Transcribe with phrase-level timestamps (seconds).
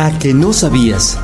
[0.00, 1.18] ¿A que no sabías?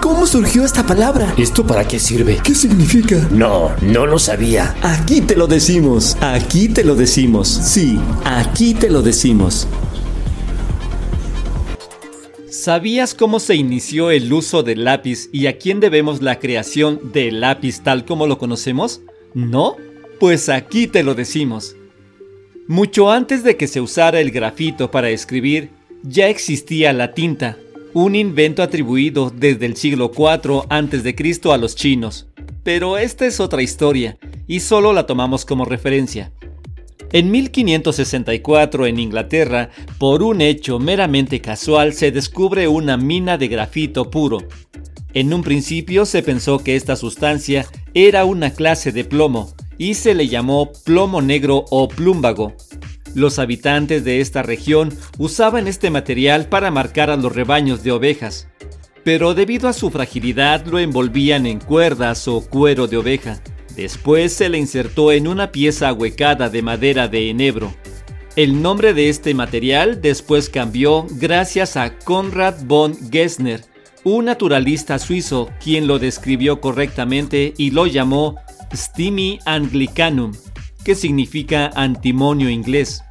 [0.00, 1.34] ¿Cómo surgió esta palabra?
[1.36, 2.38] ¿Esto para qué sirve?
[2.42, 3.28] ¿Qué significa?
[3.30, 4.74] No, no lo sabía.
[4.80, 7.46] Aquí te lo decimos, aquí te lo decimos.
[7.46, 9.68] Sí, aquí te lo decimos.
[12.48, 17.42] ¿Sabías cómo se inició el uso del lápiz y a quién debemos la creación del
[17.42, 19.02] lápiz tal como lo conocemos?
[19.34, 19.76] ¿No?
[20.18, 21.76] Pues aquí te lo decimos.
[22.66, 25.68] Mucho antes de que se usara el grafito para escribir,
[26.02, 27.58] ya existía la tinta,
[27.96, 31.50] un invento atribuido desde el siglo IV a.C.
[31.50, 32.26] a los chinos.
[32.62, 36.30] Pero esta es otra historia, y solo la tomamos como referencia.
[37.10, 44.10] En 1564 en Inglaterra, por un hecho meramente casual, se descubre una mina de grafito
[44.10, 44.40] puro.
[45.14, 50.14] En un principio se pensó que esta sustancia era una clase de plomo, y se
[50.14, 52.52] le llamó plomo negro o plúmbago.
[53.16, 58.46] Los habitantes de esta región usaban este material para marcar a los rebaños de ovejas,
[59.04, 63.40] pero debido a su fragilidad lo envolvían en cuerdas o cuero de oveja.
[63.74, 67.74] Después se le insertó en una pieza ahuecada de madera de enebro.
[68.36, 73.62] El nombre de este material después cambió gracias a Konrad von Gessner,
[74.04, 78.36] un naturalista suizo quien lo describió correctamente y lo llamó
[78.74, 80.32] Stimi Anglicanum,
[80.84, 83.02] que significa antimonio inglés.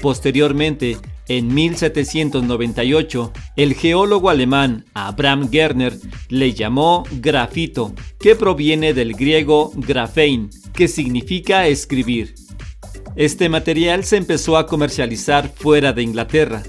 [0.00, 0.96] Posteriormente,
[1.26, 10.50] en 1798, el geólogo alemán Abraham Gerner le llamó grafito, que proviene del griego grafein,
[10.72, 12.34] que significa escribir.
[13.16, 16.62] Este material se empezó a comercializar fuera de Inglaterra.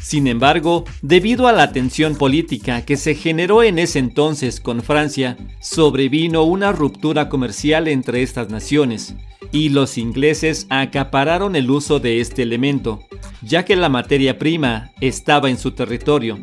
[0.00, 5.36] Sin embargo, debido a la tensión política que se generó en ese entonces con Francia,
[5.60, 9.14] sobrevino una ruptura comercial entre estas naciones,
[9.52, 13.00] y los ingleses acapararon el uso de este elemento,
[13.42, 16.38] ya que la materia prima estaba en su territorio.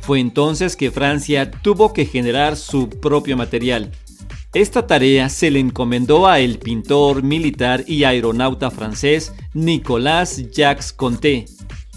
[0.00, 3.92] Fue entonces que Francia tuvo que generar su propio material.
[4.52, 11.44] Esta tarea se le encomendó a el pintor militar y aeronauta francés Nicolas Jacques Conté,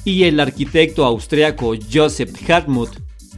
[0.06, 2.90] y el arquitecto austriaco Joseph Hartmut,